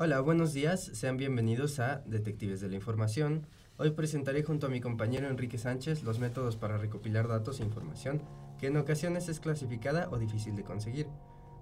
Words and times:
Hola, 0.00 0.20
buenos 0.20 0.52
días, 0.52 0.84
sean 0.92 1.16
bienvenidos 1.16 1.80
a 1.80 2.04
Detectives 2.06 2.60
de 2.60 2.68
la 2.68 2.76
Información. 2.76 3.48
Hoy 3.78 3.90
presentaré 3.90 4.44
junto 4.44 4.68
a 4.68 4.70
mi 4.70 4.80
compañero 4.80 5.26
Enrique 5.26 5.58
Sánchez 5.58 6.04
los 6.04 6.20
métodos 6.20 6.56
para 6.56 6.78
recopilar 6.78 7.26
datos 7.26 7.58
e 7.58 7.64
información 7.64 8.22
que 8.60 8.68
en 8.68 8.76
ocasiones 8.76 9.28
es 9.28 9.40
clasificada 9.40 10.08
o 10.12 10.18
difícil 10.18 10.54
de 10.54 10.62
conseguir. 10.62 11.08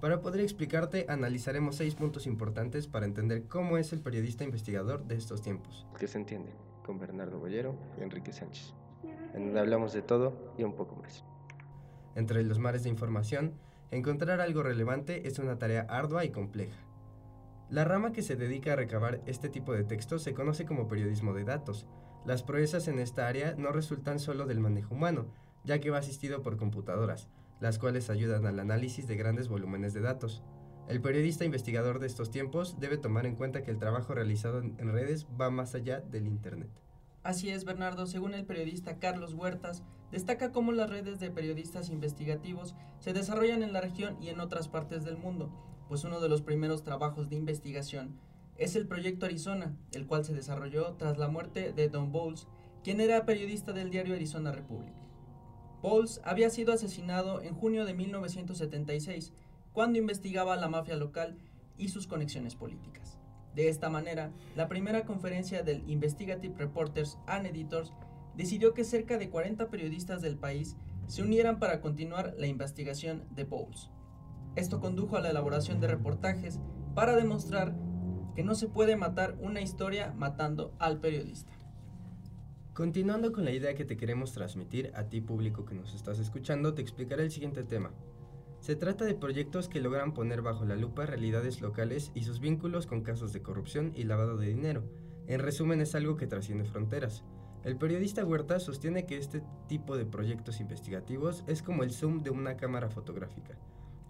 Para 0.00 0.20
poder 0.20 0.42
explicarte, 0.42 1.06
analizaremos 1.08 1.74
seis 1.74 1.96
puntos 1.96 2.28
importantes 2.28 2.86
para 2.86 3.04
entender 3.04 3.48
cómo 3.48 3.78
es 3.78 3.92
el 3.92 4.00
periodista 4.00 4.44
investigador 4.44 5.04
de 5.08 5.16
estos 5.16 5.42
tiempos. 5.42 5.88
Que 5.98 6.06
se 6.06 6.18
entiende, 6.18 6.52
con 6.86 7.00
Bernardo 7.00 7.40
Bollero 7.40 7.74
y 7.98 8.04
Enrique 8.04 8.32
Sánchez, 8.32 8.74
en 9.34 9.46
donde 9.46 9.58
hablamos 9.58 9.92
de 9.92 10.02
todo 10.02 10.54
y 10.56 10.62
un 10.62 10.76
poco 10.76 10.94
más. 10.94 11.24
Entre 12.14 12.44
los 12.44 12.60
mares 12.60 12.84
de 12.84 12.90
información, 12.90 13.54
encontrar 13.90 14.40
algo 14.40 14.62
relevante 14.62 15.26
es 15.26 15.40
una 15.40 15.58
tarea 15.58 15.84
ardua 15.88 16.24
y 16.24 16.30
compleja. 16.30 16.76
La 17.70 17.84
rama 17.84 18.10
que 18.10 18.22
se 18.22 18.34
dedica 18.34 18.72
a 18.72 18.76
recabar 18.76 19.20
este 19.26 19.48
tipo 19.48 19.72
de 19.72 19.84
textos 19.84 20.24
se 20.24 20.34
conoce 20.34 20.64
como 20.64 20.88
periodismo 20.88 21.34
de 21.34 21.44
datos. 21.44 21.86
Las 22.26 22.42
proezas 22.42 22.88
en 22.88 22.98
esta 22.98 23.28
área 23.28 23.54
no 23.56 23.70
resultan 23.70 24.18
solo 24.18 24.46
del 24.46 24.58
manejo 24.58 24.96
humano, 24.96 25.28
ya 25.62 25.78
que 25.78 25.90
va 25.90 25.98
asistido 25.98 26.42
por 26.42 26.56
computadoras, 26.56 27.28
las 27.60 27.78
cuales 27.78 28.10
ayudan 28.10 28.44
al 28.46 28.58
análisis 28.58 29.06
de 29.06 29.14
grandes 29.14 29.46
volúmenes 29.46 29.94
de 29.94 30.00
datos. 30.00 30.42
El 30.88 31.00
periodista 31.00 31.44
investigador 31.44 32.00
de 32.00 32.08
estos 32.08 32.32
tiempos 32.32 32.80
debe 32.80 32.98
tomar 32.98 33.24
en 33.24 33.36
cuenta 33.36 33.62
que 33.62 33.70
el 33.70 33.78
trabajo 33.78 34.14
realizado 34.14 34.58
en 34.58 34.92
redes 34.92 35.28
va 35.40 35.50
más 35.50 35.76
allá 35.76 36.00
del 36.00 36.26
Internet. 36.26 36.70
Así 37.22 37.50
es, 37.50 37.64
Bernardo. 37.64 38.06
Según 38.06 38.34
el 38.34 38.46
periodista 38.46 38.98
Carlos 38.98 39.34
Huertas, 39.34 39.84
destaca 40.10 40.50
cómo 40.50 40.72
las 40.72 40.90
redes 40.90 41.20
de 41.20 41.30
periodistas 41.30 41.90
investigativos 41.90 42.74
se 42.98 43.12
desarrollan 43.12 43.62
en 43.62 43.72
la 43.72 43.80
región 43.80 44.20
y 44.20 44.30
en 44.30 44.40
otras 44.40 44.66
partes 44.66 45.04
del 45.04 45.18
mundo, 45.18 45.52
pues 45.90 46.04
uno 46.04 46.20
de 46.20 46.28
los 46.28 46.40
primeros 46.40 46.84
trabajos 46.84 47.28
de 47.28 47.34
investigación 47.34 48.16
es 48.58 48.76
el 48.76 48.86
Proyecto 48.86 49.26
Arizona, 49.26 49.76
el 49.90 50.06
cual 50.06 50.24
se 50.24 50.32
desarrolló 50.32 50.92
tras 50.92 51.18
la 51.18 51.26
muerte 51.26 51.72
de 51.72 51.88
Don 51.88 52.12
Bowles, 52.12 52.46
quien 52.84 53.00
era 53.00 53.26
periodista 53.26 53.72
del 53.72 53.90
diario 53.90 54.14
Arizona 54.14 54.52
Republic. 54.52 54.94
Bowles 55.82 56.20
había 56.22 56.48
sido 56.48 56.72
asesinado 56.72 57.42
en 57.42 57.56
junio 57.56 57.84
de 57.84 57.94
1976, 57.94 59.32
cuando 59.72 59.98
investigaba 59.98 60.54
la 60.54 60.68
mafia 60.68 60.94
local 60.94 61.36
y 61.76 61.88
sus 61.88 62.06
conexiones 62.06 62.54
políticas. 62.54 63.18
De 63.56 63.68
esta 63.68 63.90
manera, 63.90 64.30
la 64.54 64.68
primera 64.68 65.04
conferencia 65.04 65.64
del 65.64 65.82
Investigative 65.90 66.54
Reporters 66.56 67.18
and 67.26 67.46
Editors 67.46 67.92
decidió 68.36 68.74
que 68.74 68.84
cerca 68.84 69.18
de 69.18 69.28
40 69.28 69.70
periodistas 69.70 70.22
del 70.22 70.36
país 70.36 70.76
se 71.08 71.22
unieran 71.22 71.58
para 71.58 71.80
continuar 71.80 72.34
la 72.38 72.46
investigación 72.46 73.24
de 73.34 73.42
Bowles. 73.42 73.90
Esto 74.56 74.80
condujo 74.80 75.16
a 75.16 75.20
la 75.20 75.30
elaboración 75.30 75.80
de 75.80 75.86
reportajes 75.86 76.58
para 76.94 77.14
demostrar 77.14 77.76
que 78.34 78.42
no 78.42 78.54
se 78.54 78.68
puede 78.68 78.96
matar 78.96 79.36
una 79.40 79.60
historia 79.60 80.12
matando 80.16 80.74
al 80.78 81.00
periodista. 81.00 81.52
Continuando 82.72 83.32
con 83.32 83.44
la 83.44 83.52
idea 83.52 83.74
que 83.74 83.84
te 83.84 83.96
queremos 83.96 84.32
transmitir 84.32 84.92
a 84.94 85.04
ti 85.08 85.20
público 85.20 85.64
que 85.64 85.74
nos 85.74 85.94
estás 85.94 86.18
escuchando, 86.18 86.74
te 86.74 86.82
explicaré 86.82 87.22
el 87.22 87.30
siguiente 87.30 87.62
tema. 87.62 87.92
Se 88.60 88.76
trata 88.76 89.04
de 89.04 89.14
proyectos 89.14 89.68
que 89.68 89.80
logran 89.80 90.14
poner 90.14 90.42
bajo 90.42 90.64
la 90.64 90.76
lupa 90.76 91.06
realidades 91.06 91.60
locales 91.60 92.12
y 92.14 92.24
sus 92.24 92.40
vínculos 92.40 92.86
con 92.86 93.02
casos 93.02 93.32
de 93.32 93.42
corrupción 93.42 93.92
y 93.94 94.04
lavado 94.04 94.36
de 94.36 94.48
dinero. 94.48 94.84
En 95.26 95.40
resumen, 95.40 95.80
es 95.80 95.94
algo 95.94 96.16
que 96.16 96.26
trasciende 96.26 96.64
fronteras. 96.64 97.24
El 97.64 97.76
periodista 97.76 98.24
Huerta 98.24 98.58
sostiene 98.60 99.06
que 99.06 99.16
este 99.16 99.42
tipo 99.68 99.96
de 99.96 100.06
proyectos 100.06 100.60
investigativos 100.60 101.44
es 101.46 101.62
como 101.62 101.82
el 101.82 101.90
zoom 101.92 102.22
de 102.22 102.30
una 102.30 102.56
cámara 102.56 102.88
fotográfica. 102.88 103.58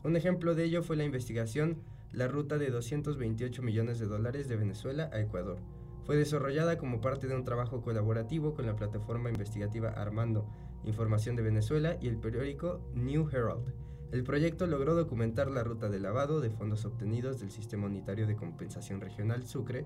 Un 0.02 0.16
ejemplo 0.16 0.54
de 0.54 0.64
ello 0.64 0.82
fue 0.82 0.96
la 0.96 1.04
investigación 1.04 1.76
La 2.12 2.26
ruta 2.26 2.56
de 2.56 2.70
228 2.70 3.62
millones 3.62 3.98
de 3.98 4.06
dólares 4.06 4.48
de 4.48 4.56
Venezuela 4.56 5.10
a 5.12 5.20
Ecuador. 5.20 5.58
Fue 6.04 6.16
desarrollada 6.16 6.78
como 6.78 7.02
parte 7.02 7.26
de 7.26 7.36
un 7.36 7.44
trabajo 7.44 7.82
colaborativo 7.82 8.54
con 8.54 8.64
la 8.64 8.76
plataforma 8.76 9.28
investigativa 9.28 9.90
Armando 9.90 10.48
Información 10.84 11.36
de 11.36 11.42
Venezuela 11.42 11.98
y 12.00 12.08
el 12.08 12.16
periódico 12.16 12.80
New 12.94 13.28
Herald. 13.30 13.74
El 14.10 14.24
proyecto 14.24 14.66
logró 14.66 14.94
documentar 14.94 15.50
la 15.50 15.62
ruta 15.62 15.90
de 15.90 16.00
lavado 16.00 16.40
de 16.40 16.50
fondos 16.50 16.86
obtenidos 16.86 17.38
del 17.38 17.50
Sistema 17.50 17.86
Unitario 17.86 18.26
de 18.26 18.36
Compensación 18.36 19.02
Regional 19.02 19.46
Sucre, 19.46 19.84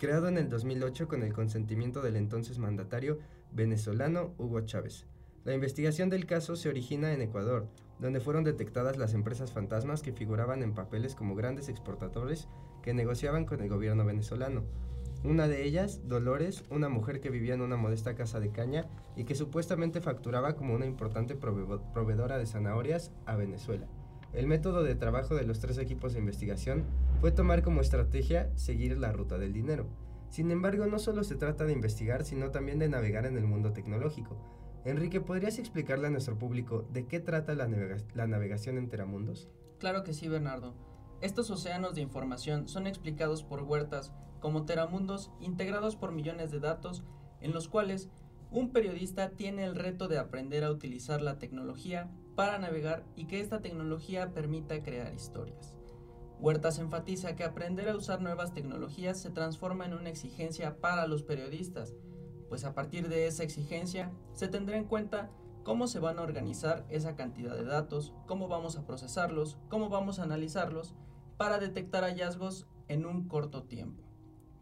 creado 0.00 0.26
en 0.26 0.38
el 0.38 0.48
2008 0.48 1.06
con 1.06 1.22
el 1.22 1.32
consentimiento 1.32 2.02
del 2.02 2.16
entonces 2.16 2.58
mandatario 2.58 3.20
venezolano 3.52 4.34
Hugo 4.38 4.62
Chávez. 4.62 5.06
La 5.44 5.54
investigación 5.54 6.08
del 6.08 6.26
caso 6.26 6.54
se 6.54 6.68
origina 6.68 7.12
en 7.12 7.20
Ecuador, 7.20 7.66
donde 7.98 8.20
fueron 8.20 8.44
detectadas 8.44 8.96
las 8.96 9.12
empresas 9.12 9.50
fantasmas 9.50 10.00
que 10.00 10.12
figuraban 10.12 10.62
en 10.62 10.72
papeles 10.72 11.16
como 11.16 11.34
grandes 11.34 11.68
exportadores 11.68 12.46
que 12.80 12.94
negociaban 12.94 13.44
con 13.44 13.60
el 13.60 13.68
gobierno 13.68 14.04
venezolano. 14.04 14.62
Una 15.24 15.48
de 15.48 15.64
ellas, 15.64 16.00
Dolores, 16.06 16.62
una 16.70 16.88
mujer 16.88 17.20
que 17.20 17.30
vivía 17.30 17.54
en 17.54 17.60
una 17.60 17.76
modesta 17.76 18.14
casa 18.14 18.38
de 18.38 18.50
caña 18.50 18.86
y 19.16 19.24
que 19.24 19.34
supuestamente 19.34 20.00
facturaba 20.00 20.54
como 20.54 20.74
una 20.74 20.86
importante 20.86 21.34
proveedora 21.34 22.38
de 22.38 22.46
zanahorias 22.46 23.10
a 23.26 23.34
Venezuela. 23.34 23.88
El 24.32 24.46
método 24.46 24.84
de 24.84 24.94
trabajo 24.94 25.34
de 25.34 25.44
los 25.44 25.58
tres 25.58 25.78
equipos 25.78 26.12
de 26.12 26.20
investigación 26.20 26.84
fue 27.20 27.32
tomar 27.32 27.62
como 27.62 27.80
estrategia 27.80 28.50
seguir 28.56 28.96
la 28.96 29.12
ruta 29.12 29.38
del 29.38 29.52
dinero. 29.52 29.86
Sin 30.30 30.52
embargo, 30.52 30.86
no 30.86 31.00
solo 31.00 31.24
se 31.24 31.34
trata 31.34 31.64
de 31.64 31.72
investigar, 31.72 32.24
sino 32.24 32.50
también 32.50 32.78
de 32.78 32.88
navegar 32.88 33.26
en 33.26 33.36
el 33.36 33.44
mundo 33.44 33.72
tecnológico. 33.72 34.36
Enrique, 34.84 35.20
¿podrías 35.20 35.58
explicarle 35.58 36.08
a 36.08 36.10
nuestro 36.10 36.36
público 36.36 36.84
de 36.92 37.06
qué 37.06 37.20
trata 37.20 37.54
la, 37.54 37.68
la 38.14 38.26
navegación 38.26 38.78
en 38.78 38.88
Teramundos? 38.88 39.48
Claro 39.78 40.02
que 40.02 40.12
sí, 40.12 40.28
Bernardo. 40.28 40.74
Estos 41.20 41.50
océanos 41.50 41.94
de 41.94 42.00
información 42.00 42.68
son 42.68 42.88
explicados 42.88 43.44
por 43.44 43.62
huertas 43.62 44.12
como 44.40 44.64
teramundos 44.64 45.30
integrados 45.40 45.94
por 45.94 46.10
millones 46.10 46.50
de 46.50 46.58
datos 46.58 47.04
en 47.40 47.52
los 47.52 47.68
cuales 47.68 48.08
un 48.50 48.70
periodista 48.70 49.30
tiene 49.30 49.64
el 49.64 49.76
reto 49.76 50.08
de 50.08 50.18
aprender 50.18 50.64
a 50.64 50.72
utilizar 50.72 51.22
la 51.22 51.38
tecnología 51.38 52.10
para 52.34 52.58
navegar 52.58 53.04
y 53.14 53.26
que 53.26 53.40
esta 53.40 53.62
tecnología 53.62 54.32
permita 54.34 54.82
crear 54.82 55.14
historias. 55.14 55.76
Huertas 56.40 56.80
enfatiza 56.80 57.36
que 57.36 57.44
aprender 57.44 57.88
a 57.88 57.96
usar 57.96 58.20
nuevas 58.20 58.52
tecnologías 58.52 59.20
se 59.20 59.30
transforma 59.30 59.86
en 59.86 59.94
una 59.94 60.10
exigencia 60.10 60.80
para 60.80 61.06
los 61.06 61.22
periodistas, 61.22 61.94
pues 62.52 62.66
a 62.66 62.74
partir 62.74 63.08
de 63.08 63.26
esa 63.26 63.44
exigencia 63.44 64.12
se 64.34 64.46
tendrá 64.46 64.76
en 64.76 64.84
cuenta 64.84 65.30
cómo 65.62 65.86
se 65.86 66.00
van 66.00 66.18
a 66.18 66.22
organizar 66.22 66.84
esa 66.90 67.16
cantidad 67.16 67.56
de 67.56 67.64
datos, 67.64 68.12
cómo 68.26 68.46
vamos 68.46 68.76
a 68.76 68.84
procesarlos, 68.84 69.56
cómo 69.70 69.88
vamos 69.88 70.18
a 70.18 70.24
analizarlos 70.24 70.94
para 71.38 71.56
detectar 71.56 72.04
hallazgos 72.04 72.66
en 72.88 73.06
un 73.06 73.26
corto 73.26 73.62
tiempo. 73.62 74.02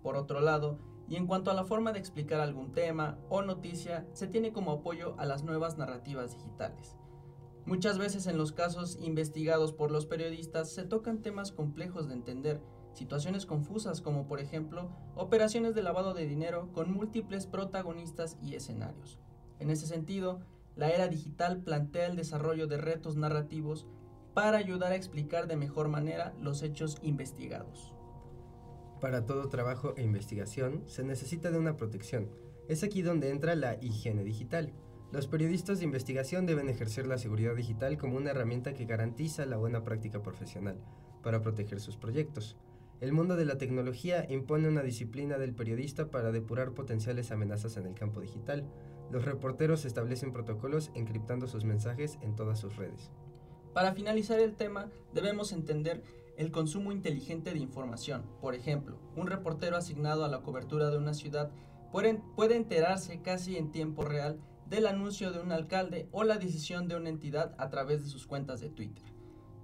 Por 0.05 0.17
otro 0.17 0.41
lado, 0.41 0.79
y 1.09 1.17
en 1.17 1.27
cuanto 1.27 1.51
a 1.51 1.55
la 1.55 1.65
forma 1.65 1.91
de 1.91 1.99
explicar 1.99 2.39
algún 2.39 2.71
tema 2.71 3.19
o 3.29 3.43
noticia, 3.43 4.07
se 4.13 4.29
tiene 4.29 4.53
como 4.53 4.71
apoyo 4.71 5.17
a 5.19 5.27
las 5.27 5.43
nuevas 5.43 5.77
narrativas 5.77 6.37
digitales. 6.37 6.97
Muchas 7.67 7.99
veces 7.99 8.29
en 8.29 8.39
los 8.39 8.53
casos 8.53 9.01
investigados 9.01 9.73
por 9.73 9.91
los 9.91 10.07
periodistas 10.07 10.71
se 10.71 10.85
tocan 10.85 11.23
temas 11.23 11.51
complejos 11.51 12.07
de 12.07 12.15
entender, 12.15 12.63
situaciones 12.93 13.47
confusas 13.47 14.01
como 14.01 14.27
por 14.27 14.41
ejemplo 14.41 14.91
operaciones 15.15 15.75
de 15.75 15.83
lavado 15.83 16.15
de 16.15 16.27
dinero 16.27 16.71
con 16.73 16.93
múltiples 16.93 17.47
protagonistas 17.47 18.37
y 18.43 18.55
escenarios. 18.55 19.19
En 19.59 19.71
ese 19.71 19.87
sentido, 19.87 20.41
la 20.77 20.91
era 20.91 21.09
digital 21.09 21.59
plantea 21.63 22.07
el 22.07 22.17
desarrollo 22.17 22.67
de 22.67 22.79
retos 22.79 23.17
narrativos 23.17 23.87
para 24.35 24.59
ayudar 24.59 24.93
a 24.93 24.97
explicar 24.97 25.47
de 25.47 25.57
mejor 25.57 25.89
manera 25.89 26.35
los 26.41 26.63
hechos 26.63 26.99
investigados. 27.03 27.95
Para 29.01 29.27
todo 29.27 29.49
trabajo 29.49 29.95
e 29.97 30.03
investigación 30.03 30.83
se 30.87 31.05
necesita 31.05 31.51
de 31.51 31.59
una 31.59 31.77
protección. 31.77 32.31
Es 32.69 32.85
aquí 32.85 33.03
donde 33.03 33.31
entra 33.31 33.55
la 33.55 33.77
higiene 33.83 34.25
digital. 34.25 34.73
Los 35.11 35.27
periodistas 35.27 35.79
de 35.79 35.87
investigación 35.87 36.47
deben 36.47 36.69
ejercer 36.69 37.07
la 37.07 37.19
seguridad 37.19 37.57
digital 37.57 37.99
como 37.99 38.17
una 38.17 38.31
herramienta 38.31 38.75
que 38.75 38.85
garantiza 38.85 39.45
la 39.47 39.57
buena 39.57 39.83
práctica 39.83 40.23
profesional 40.23 40.79
para 41.23 41.43
proteger 41.43 41.81
sus 41.81 41.97
proyectos. 41.97 42.57
El 43.01 43.13
mundo 43.13 43.37
de 43.37 43.47
la 43.47 43.57
tecnología 43.57 44.27
impone 44.29 44.69
una 44.69 44.83
disciplina 44.83 45.39
del 45.39 45.55
periodista 45.55 46.11
para 46.11 46.33
depurar 46.33 46.73
potenciales 46.73 47.31
amenazas 47.31 47.79
en 47.79 47.87
el 47.87 47.95
campo 47.95 48.21
digital. 48.21 48.65
Los 49.11 49.25
reporteros 49.25 49.87
establecen 49.87 50.33
protocolos 50.33 50.91
encriptando 50.95 51.47
sus 51.47 51.65
mensajes 51.65 52.19
en 52.21 52.37
todas 52.37 52.61
sus 52.61 52.77
redes. 52.77 53.11
Para 53.73 53.95
finalizar 53.95 54.39
el 54.39 54.55
tema, 54.55 54.91
debemos 55.15 55.53
entender 55.53 56.03
el 56.37 56.51
consumo 56.51 56.93
inteligente 56.93 57.55
de 57.55 57.59
información. 57.59 58.23
Por 58.41 58.55
ejemplo, 58.55 58.99
un 59.17 59.29
reportero 59.29 59.79
asignado 59.79 60.25
a 60.25 60.29
la 60.29 60.43
cobertura 60.43 60.91
de 60.91 60.99
una 60.99 61.15
ciudad 61.15 61.51
puede, 61.93 62.57
enterarse 62.57 63.23
casi 63.23 63.57
en 63.57 63.71
tiempo 63.71 64.05
real 64.05 64.39
del 64.69 64.87
anuncio 64.87 65.33
de 65.33 65.41
un 65.41 65.53
alcalde 65.53 66.07
o 66.13 66.23
la 66.23 66.37
decisión 66.37 66.87
de 66.87 66.97
una 66.97 67.09
entidad 67.09 67.55
a 67.59 67.71
través 67.71 68.03
de 68.03 68.11
sus 68.11 68.27
cuentas 68.27 68.61
de 68.61 68.69
Twitter. 68.69 69.05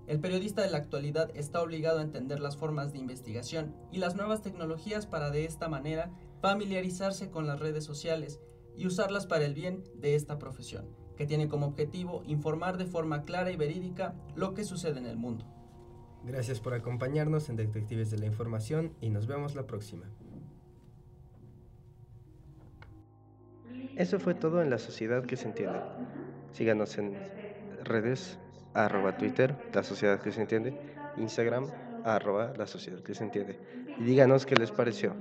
El 0.06 0.20
periodista 0.20 0.62
de 0.62 0.70
la 0.70 0.78
actualidad 0.78 1.30
está 1.34 1.60
obligado 1.60 1.98
a 1.98 2.02
entender 2.02 2.38
las 2.38 2.56
formas 2.56 2.92
de 2.92 2.98
investigación 2.98 3.74
y 3.90 3.98
las 3.98 4.14
nuevas 4.14 4.40
tecnologías 4.40 5.06
para 5.06 5.30
de 5.30 5.44
esta 5.44 5.68
manera 5.68 6.12
familiarizarse 6.40 7.30
con 7.30 7.46
las 7.46 7.58
redes 7.58 7.84
sociales 7.84 8.40
y 8.76 8.86
usarlas 8.86 9.26
para 9.26 9.44
el 9.44 9.54
bien 9.54 9.82
de 9.96 10.14
esta 10.14 10.38
profesión, 10.38 10.86
que 11.16 11.26
tiene 11.26 11.48
como 11.48 11.66
objetivo 11.66 12.22
informar 12.24 12.76
de 12.76 12.86
forma 12.86 13.24
clara 13.24 13.50
y 13.50 13.56
verídica 13.56 14.14
lo 14.36 14.54
que 14.54 14.64
sucede 14.64 14.98
en 14.98 15.06
el 15.06 15.16
mundo. 15.16 15.44
Gracias 16.22 16.60
por 16.60 16.74
acompañarnos 16.74 17.48
en 17.48 17.56
Detectives 17.56 18.10
de 18.10 18.18
la 18.18 18.26
Información 18.26 18.92
y 19.00 19.10
nos 19.10 19.26
vemos 19.26 19.54
la 19.54 19.66
próxima. 19.66 20.06
Eso 23.96 24.20
fue 24.20 24.34
todo 24.34 24.62
en 24.62 24.70
la 24.70 24.78
sociedad 24.78 25.24
que 25.24 25.36
se 25.36 25.48
entiende. 25.48 25.80
Síganos 26.52 26.98
en 26.98 27.16
redes, 27.82 28.38
arroba 28.76 29.16
Twitter, 29.16 29.54
la 29.72 29.82
sociedad 29.82 30.20
que 30.20 30.30
se 30.30 30.40
entiende, 30.42 30.74
Instagram, 31.16 31.66
arroba 32.04 32.52
la 32.56 32.66
sociedad 32.66 33.00
que 33.00 33.14
se 33.14 33.24
entiende. 33.24 33.58
Y 33.98 34.04
díganos 34.04 34.46
qué 34.46 34.54
les 34.54 34.70
pareció. 34.70 35.14